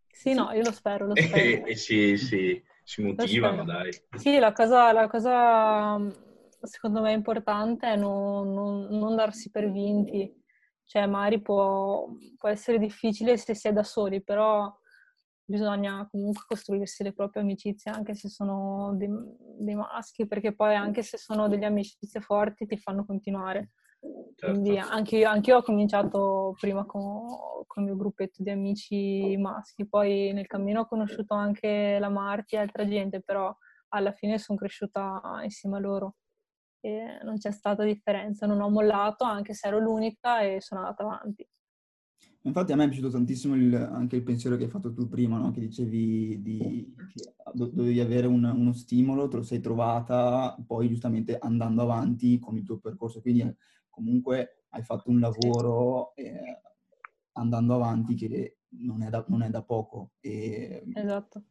[0.06, 1.64] Sì, no, io lo spero, lo spero.
[1.66, 3.90] e si, si, si motivano, dai.
[4.16, 5.98] Sì, la cosa, la cosa
[6.62, 10.40] secondo me importante è non, non, non darsi per vinti.
[10.84, 14.70] Cioè, magari può, può, essere difficile se si è da soli, però
[15.44, 19.08] bisogna comunque costruirsi le proprie amicizie, anche se sono dei,
[19.58, 23.70] dei maschi, perché poi anche se sono delle amicizie forti ti fanno continuare.
[24.02, 24.46] Certo.
[24.46, 27.24] Quindi anche io, anche io, ho cominciato prima con,
[27.66, 32.56] con, il mio gruppetto di amici maschi, poi nel cammino ho conosciuto anche la Marti
[32.56, 33.54] e altra gente, però
[33.88, 36.16] alla fine sono cresciuta insieme a loro
[36.80, 41.04] e non c'è stata differenza, non ho mollato anche se ero l'unica e sono andata
[41.04, 41.46] avanti.
[42.44, 45.38] Infatti a me è piaciuto tantissimo il, anche il pensiero che hai fatto tu prima,
[45.38, 45.52] no?
[45.52, 51.38] che dicevi di, che dovevi avere un, uno stimolo, te lo sei trovata, poi giustamente
[51.38, 53.48] andando avanti con il tuo percorso, quindi
[53.88, 56.60] comunque hai fatto un lavoro eh,
[57.32, 60.12] andando avanti che non è da, non è da poco.
[60.20, 61.44] E esatto.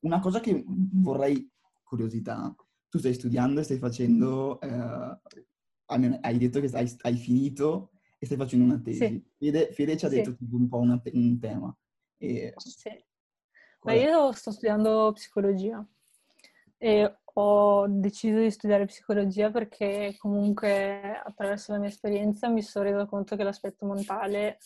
[0.00, 1.50] Una cosa che vorrei,
[1.82, 2.54] curiosità,
[2.88, 5.18] tu stai studiando e stai facendo, eh,
[5.86, 7.91] hai detto che hai, hai, finito
[8.22, 8.98] e stai facendo una tesi.
[8.98, 9.24] Sì.
[9.36, 10.46] Fede, Fede, ci ha detto sì.
[10.52, 11.76] un po' una, un tema.
[12.18, 12.54] E...
[12.56, 13.04] Sì.
[13.80, 15.84] Ma io sto studiando psicologia
[16.78, 23.06] e ho deciso di studiare psicologia perché comunque attraverso la mia esperienza mi sono resa
[23.06, 24.58] conto che l'aspetto mentale,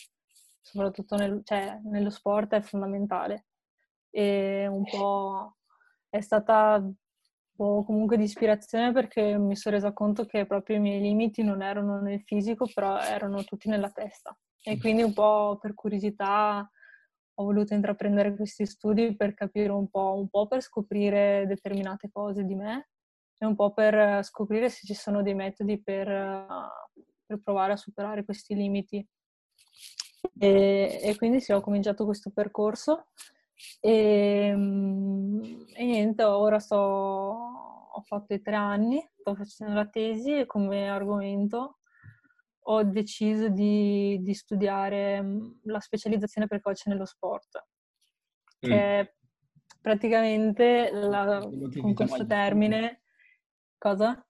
[0.61, 3.47] soprattutto nel, cioè, nello sport, è fondamentale.
[4.11, 5.57] E un po'
[6.11, 6.87] è stata
[7.59, 11.62] o comunque di ispirazione perché mi sono resa conto che proprio i miei limiti non
[11.62, 14.37] erano nel fisico, però erano tutti nella testa.
[14.62, 16.69] E quindi un po' per curiosità
[17.38, 22.45] ho voluto intraprendere questi studi per capire un po', un po' per scoprire determinate cose
[22.45, 22.88] di me
[23.38, 26.07] e un po' per scoprire se ci sono dei metodi per,
[27.27, 29.07] per provare a superare questi limiti.
[30.38, 33.09] E, e quindi sì, ho cominciato questo percorso
[33.81, 40.38] e, ehm, e niente, ora sto, ho fatto i tre anni, sto facendo la tesi
[40.38, 41.79] e come argomento
[42.69, 47.64] ho deciso di, di studiare mm, la specializzazione precoce nello sport,
[48.59, 48.73] che mm.
[48.73, 49.14] è
[49.81, 51.40] praticamente la,
[51.81, 53.03] con questo termine...
[53.79, 54.27] Cosa?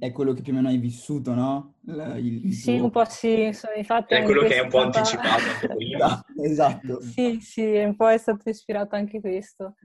[0.00, 1.74] È quello che più o meno hai vissuto, no?
[1.84, 2.84] Il, il sì, tuo...
[2.86, 4.14] un po' sì, infatti...
[4.14, 5.42] È quello che è un po' anticipato
[5.76, 6.24] prima.
[6.42, 7.00] esatto.
[7.00, 9.76] Sì, sì, un po' è stato ispirato anche questo,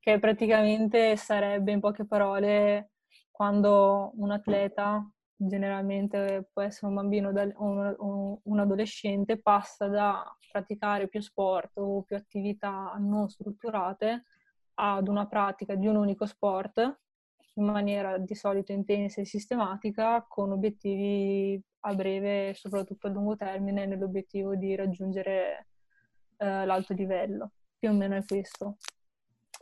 [0.00, 2.92] che praticamente sarebbe in poche parole
[3.30, 11.20] quando un atleta, generalmente può essere un bambino o un adolescente, passa da praticare più
[11.20, 14.24] sport o più attività non strutturate
[14.76, 17.00] ad una pratica di un unico sport
[17.54, 23.36] in maniera di solito intensa e sistematica con obiettivi a breve e soprattutto a lungo
[23.36, 25.68] termine nell'obiettivo di raggiungere
[26.38, 27.52] eh, l'alto livello.
[27.78, 28.78] Più o meno è questo.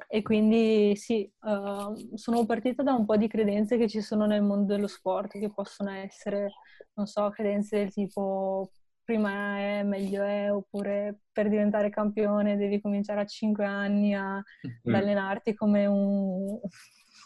[0.08, 4.42] E quindi sì, uh, sono partita da un po' di credenze che ci sono nel
[4.42, 6.50] mondo dello sport, che possono essere,
[6.94, 8.70] non so, credenze del tipo
[9.04, 14.36] prima è, meglio è, oppure per diventare campione devi cominciare a 5 anni a,
[14.84, 16.58] ad allenarti come un,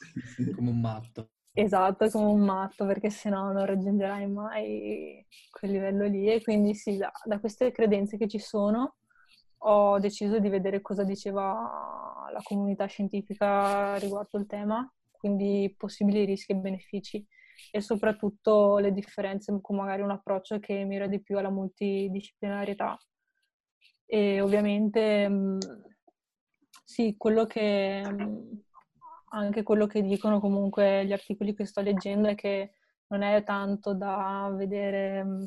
[0.54, 1.30] come un matto.
[1.52, 6.30] Esatto, come un matto, perché sennò non raggiungerai mai quel livello lì.
[6.30, 8.96] E quindi sì, da, da queste credenze che ci sono,
[9.58, 16.52] ho deciso di vedere cosa diceva la comunità scientifica riguardo il tema, quindi possibili rischi
[16.52, 17.26] e benefici
[17.70, 22.98] e soprattutto le differenze con magari un approccio che mira di più alla multidisciplinarietà.
[24.06, 25.58] E ovviamente mm,
[26.84, 28.52] sì, quello che mm,
[29.30, 32.72] anche quello che dicono comunque gli articoli che sto leggendo è che
[33.08, 35.44] non è tanto da vedere, mm,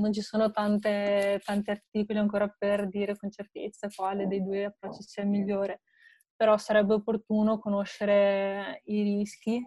[0.00, 5.02] non ci sono tante, tanti articoli ancora per dire con certezza quale dei due approcci
[5.02, 5.82] sia il migliore,
[6.36, 9.64] però sarebbe opportuno conoscere i rischi,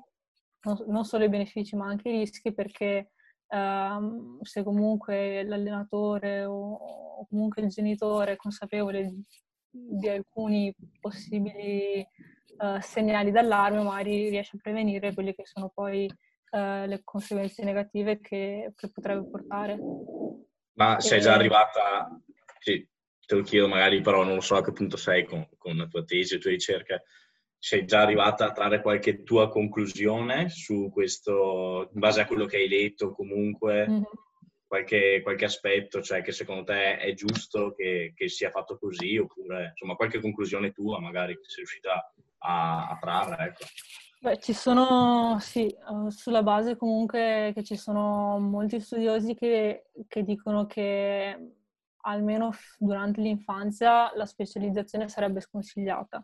[0.87, 3.11] non solo i benefici ma anche i rischi perché
[3.53, 9.25] Um, se comunque l'allenatore o, o, comunque il genitore è consapevole di,
[9.69, 12.07] di alcuni possibili
[12.61, 18.19] uh, segnali d'allarme, magari riesce a prevenire quelle che sono poi uh, le conseguenze negative
[18.19, 19.77] che, che, potrebbe portare.
[20.73, 21.01] Ma e...
[21.01, 22.09] sei già arrivata,
[22.59, 22.87] sì,
[23.25, 26.03] te lo chiedo magari, però non so a che punto sei con, con la tua
[26.03, 27.03] tesi, le tue ricerche,
[27.57, 32.57] sei già arrivata a trarre qualche tua conclusione su questo, in base a quello che
[32.57, 34.01] hai letto comunque, mm-hmm.
[34.65, 39.69] qualche, qualche, aspetto, cioè che secondo te è giusto che, che, sia fatto così, oppure
[39.69, 43.65] insomma qualche conclusione tua magari che sei riuscita a, a trarre, ecco.
[44.21, 50.23] Beh, ci sono, sì, uh, sulla base comunque che ci sono molti studiosi che, che
[50.23, 51.55] dicono che
[52.03, 56.23] almeno durante l'infanzia la specializzazione sarebbe sconsigliata,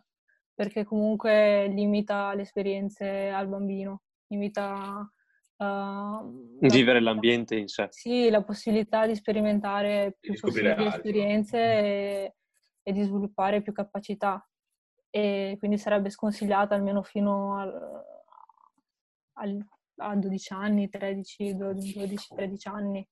[0.54, 5.12] perché comunque limita le esperienze al bambino, limita...
[5.56, 7.88] Uh, Vivere la, l'ambiente in sé.
[7.90, 12.34] Sì, la possibilità di sperimentare più possibili esperienze e,
[12.80, 14.40] e di sviluppare più capacità
[15.10, 18.04] e quindi sarebbe sconsigliata almeno fino al,
[19.34, 19.66] al,
[19.96, 23.08] a 12 anni, 13, 12, 13 anni.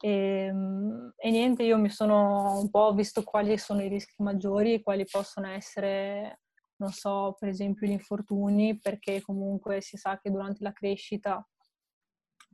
[0.00, 4.82] E, ehm, e, niente, io mi sono un po' visto quali sono i rischi maggiori,
[4.82, 6.40] quali possono essere,
[6.76, 11.46] non so, per esempio gli infortuni, perché comunque si sa che durante la crescita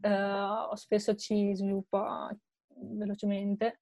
[0.03, 2.31] eh, spesso ci sviluppa
[2.69, 3.81] velocemente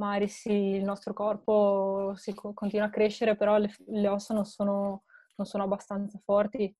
[0.00, 5.04] magari sì, il nostro corpo si continua a crescere, però le, le ossa non sono,
[5.36, 6.74] non sono, abbastanza forti,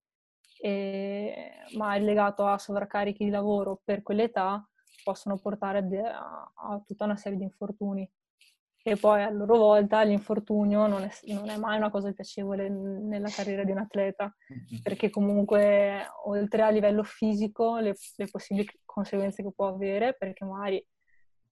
[0.62, 4.66] e, ma è legato a sovraccarichi di lavoro per quell'età
[5.04, 8.10] possono portare a, a tutta una serie di infortuni.
[8.82, 13.28] E poi a loro volta l'infortunio non è, non è, mai una cosa piacevole nella
[13.28, 14.34] carriera di un atleta,
[14.82, 20.82] perché comunque oltre a livello fisico le, le possibili conseguenze che può avere, perché magari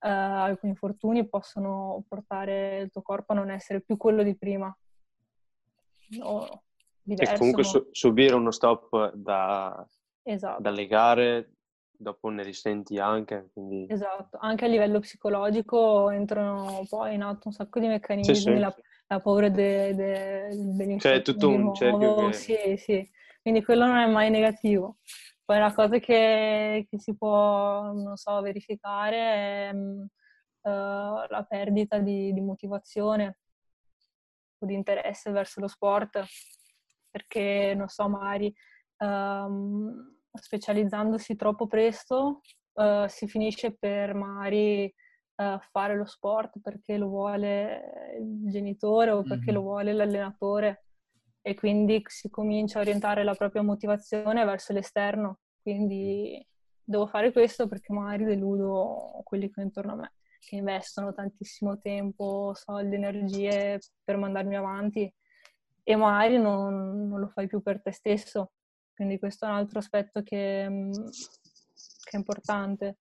[0.00, 4.76] uh, alcuni infortuni possono portare il tuo corpo a non essere più quello di prima.
[6.20, 6.62] O
[7.02, 9.86] diverso, e comunque su- subire uno stop da,
[10.22, 10.60] esatto.
[10.60, 11.52] dalle gare
[11.90, 13.50] dopo ne risenti anche.
[13.52, 13.86] Quindi...
[13.88, 18.58] Esatto, anche a livello psicologico entrano poi in atto un sacco di meccanismi, sì, sì.
[18.58, 18.74] La,
[19.08, 20.98] la, paura de, de, dell'infortunio.
[20.98, 22.32] Cioè tutto un cerchio che...
[22.32, 23.10] Sì, sì,
[23.42, 24.98] quindi quello non è mai negativo.
[25.48, 30.70] Poi una cosa che, che si può, non so, verificare è uh,
[31.26, 33.38] la perdita di, di motivazione
[34.58, 36.22] o di interesse verso lo sport,
[37.08, 38.54] perché, non so, magari
[38.98, 42.42] um, specializzandosi troppo presto
[42.74, 44.94] uh, si finisce per magari
[45.36, 49.54] uh, fare lo sport perché lo vuole il genitore o perché mm-hmm.
[49.54, 50.87] lo vuole l'allenatore
[51.48, 55.38] e quindi si comincia a orientare la propria motivazione verso l'esterno.
[55.62, 56.46] Quindi
[56.84, 61.78] devo fare questo perché magari deludo quelli che ho intorno a me, che investono tantissimo
[61.78, 65.10] tempo, soldi, energie per mandarmi avanti
[65.82, 68.52] e magari non, non lo fai più per te stesso.
[68.92, 70.68] Quindi questo è un altro aspetto che,
[72.04, 72.98] che è importante.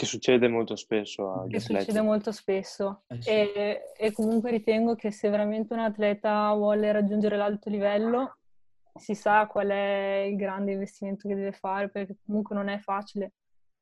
[0.00, 1.84] Che succede molto spesso agli che atleti.
[1.84, 3.28] succede molto spesso eh sì.
[3.28, 8.38] e, e, comunque ritengo che se veramente un atleta vuole raggiungere l'alto livello
[8.94, 13.34] si sa qual è il grande investimento che deve fare perché comunque non è facile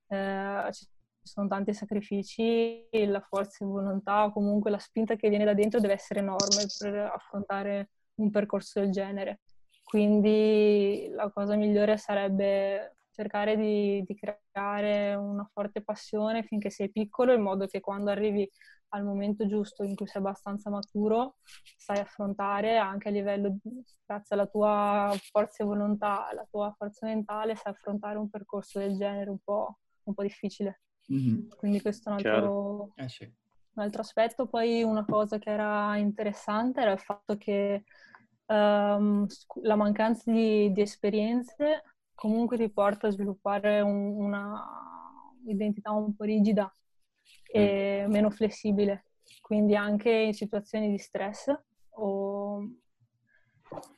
[0.08, 0.88] eh, ci
[1.22, 5.78] sono tanti sacrifici la forza di volontà o comunque la spinta che viene da dentro
[5.78, 9.42] deve essere enorme per affrontare un percorso del genere
[9.84, 17.32] quindi la cosa migliore sarebbe cercare di, di, creare una forte passione finché sei piccolo,
[17.32, 18.48] in modo che quando arrivi
[18.90, 21.38] al momento giusto in cui sei abbastanza maturo,
[21.76, 27.06] sai affrontare anche a livello, di, grazie alla tua forza e volontà, alla tua forza
[27.06, 30.82] mentale, sai affrontare un percorso del genere un po', un po difficile.
[31.12, 31.48] Mm-hmm.
[31.56, 33.24] Quindi questo è un altro, eh sì.
[33.24, 34.46] un altro aspetto.
[34.46, 37.82] Poi una cosa che era interessante era il fatto che
[38.46, 39.26] um,
[39.62, 41.82] la mancanza di, di esperienze
[42.18, 44.60] comunque ti porta a sviluppare un, una
[45.46, 46.70] identità un po' rigida
[47.44, 48.10] e mm.
[48.10, 49.04] meno flessibile.
[49.40, 51.48] Quindi anche in situazioni di stress
[51.90, 52.68] o,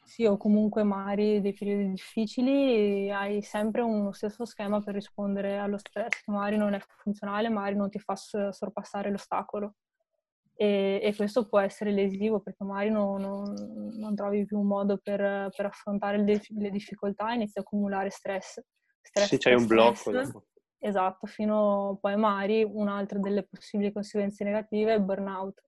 [0.05, 5.79] sì, o comunque magari dei periodi difficili hai sempre uno stesso schema per rispondere allo
[5.79, 9.77] stress che magari non è funzionale, magari non ti fa sorpassare l'ostacolo.
[10.61, 13.55] E, e, questo può essere lesivo perché magari non, non,
[13.97, 18.11] non trovi più un modo per, per affrontare le, le, difficoltà e inizi a accumulare
[18.11, 18.61] stress.
[19.01, 20.11] stress sì, c'è un blocco.
[20.11, 20.45] Dopo.
[20.77, 25.63] Esatto, fino poi magari un'altra delle possibili conseguenze negative è il burnout,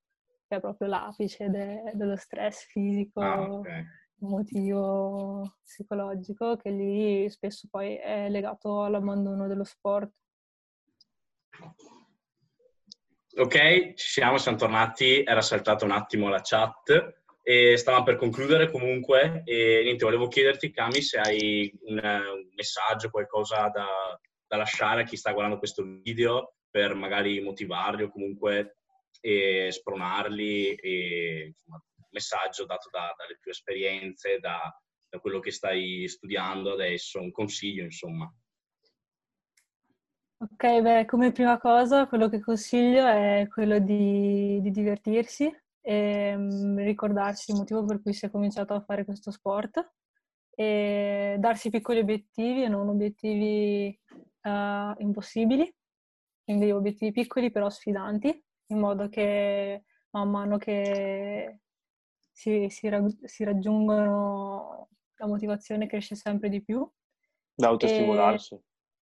[0.46, 3.86] che è proprio l'apice de, dello stress fisico, ah, okay.
[4.20, 10.12] emotivo, psicologico, che lì spesso poi è legato all'abbandono dello sport.
[13.34, 18.70] Ok, ci siamo, siamo tornati, era saltata un attimo la chat e stavamo per concludere
[18.70, 23.86] comunque e niente, volevo chiederti Cami se hai un, un messaggio, qualcosa da,
[24.46, 28.76] da, lasciare a chi sta guardando questo video per magari motivarli o comunque
[29.22, 34.60] e spronarli e insomma, un messaggio dato da, dalle tue esperienze, da,
[35.08, 38.30] da quello che stai studiando adesso, un consiglio insomma.
[40.42, 45.48] Ok, beh, come prima cosa quello che consiglio è quello di, di divertirsi
[45.80, 49.92] e um, ricordarsi il motivo per cui si è cominciato a fare questo sport
[50.50, 53.96] e darsi piccoli obiettivi e non obiettivi
[54.42, 55.72] uh, impossibili,
[56.42, 61.60] quindi obiettivi piccoli però sfidanti, in modo che man mano che
[62.32, 62.90] si, si,
[63.22, 66.84] si raggiungono la motivazione cresce sempre di più.
[67.54, 68.54] Da autostimolarsi.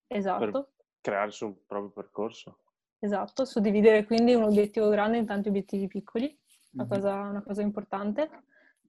[0.07, 0.17] E...
[0.19, 2.59] Esatto crearsi un proprio percorso.
[2.99, 6.39] Esatto, suddividere quindi un obiettivo grande in tanti obiettivi piccoli,
[6.73, 6.93] una, mm-hmm.
[6.93, 8.31] cosa, una cosa, importante,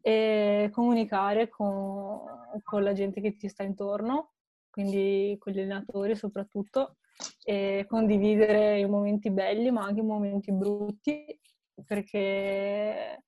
[0.01, 2.19] e comunicare con,
[2.63, 4.33] con, la gente che ti sta intorno,
[4.69, 6.97] quindi con gli allenatori soprattutto,
[7.43, 11.39] e condividere i momenti belli ma anche i momenti brutti,
[11.85, 13.23] perché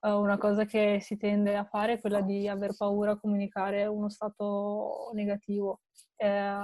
[0.00, 4.08] una cosa che si tende a fare è quella di aver paura a comunicare uno
[4.08, 5.80] stato negativo.
[6.16, 6.56] Eh,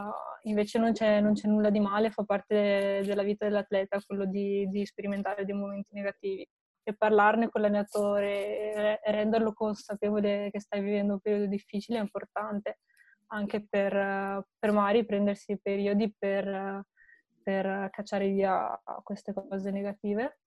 [0.42, 4.66] invece non c'è, non c'è, nulla di male, fa parte della vita dell'atleta quello di,
[4.68, 6.46] di sperimentare dei momenti negativi
[6.84, 12.80] e parlarne con l'allenatore e renderlo consapevole che stai vivendo un periodo difficile è importante
[13.28, 16.84] anche per, per Mari prendersi periodi per,
[17.42, 20.40] per cacciare via queste cose negative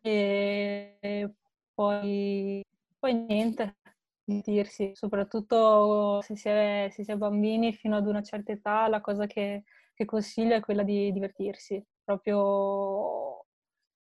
[0.00, 1.34] e
[1.74, 2.64] poi,
[2.98, 3.76] poi niente
[4.24, 9.00] divertirsi, soprattutto se si, è, se si, è, bambini fino ad una certa età, la
[9.00, 9.64] cosa che,
[9.94, 13.46] che consiglio è quella di divertirsi, proprio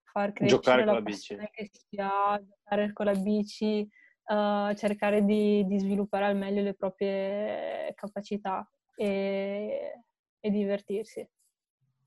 [0.04, 1.36] far crescere giocare la con la bici.
[1.50, 3.88] che si ha, giocare con la bici,
[4.24, 10.02] uh, cercare di, di, sviluppare al meglio le proprie capacità e,
[10.40, 11.28] e divertirsi.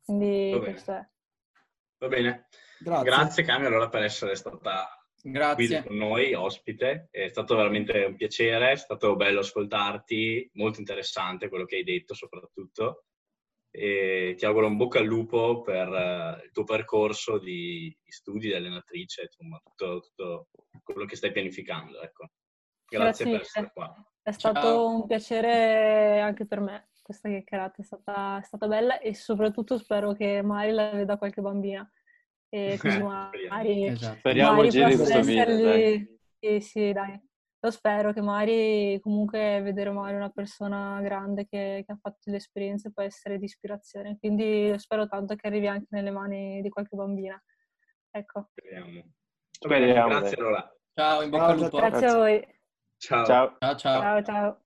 [0.04, 1.08] Quindi questo è.
[2.00, 2.48] Va bene.
[2.82, 3.10] Grazie.
[3.10, 4.88] Grazie Cami allora per essere stata
[5.22, 5.82] Grazie.
[5.82, 7.10] qui con noi, ospite.
[7.12, 12.14] È stato veramente un piacere, è stato bello ascoltarti, molto interessante quello che hai detto
[12.16, 13.06] soprattutto.
[13.70, 18.48] E ti auguro un bocca al lupo per uh, il tuo percorso di, di studi
[18.48, 20.48] di allenatrice, insomma, tutto, tutto,
[20.84, 22.02] quello che stai pianificando.
[22.02, 22.32] Ecco.
[22.86, 24.12] Grazie, Grazie per essere qua.
[24.24, 24.96] È stato Ciao.
[24.96, 26.90] un piacere anche per me.
[27.02, 31.42] Questa chiacchierata è stata, è stata bella e soprattutto spero che Mari la veda qualche
[31.42, 31.90] bambina
[32.54, 34.18] e così magari, esatto.
[34.18, 36.06] speriamo giri questo video
[36.38, 37.18] sì, sì, dai.
[37.64, 42.38] Lo spero che magari comunque vedere magari una persona grande che, che ha fatto delle
[42.38, 44.18] esperienze può essere di ispirazione.
[44.20, 47.42] Quindi spero tanto che arrivi anche nelle mani di qualche bambina.
[48.10, 48.50] Ecco.
[48.56, 49.04] Speriamo.
[49.52, 50.10] Speriamo.
[50.10, 50.76] Grazie allora.
[50.94, 51.78] Ciao, in bocca al lupo.
[51.78, 52.48] Grazie, Grazie a voi.
[52.98, 53.26] Ciao.
[53.26, 53.58] Ciao.
[53.60, 54.02] Ciao, ciao.
[54.02, 54.62] ciao, ciao.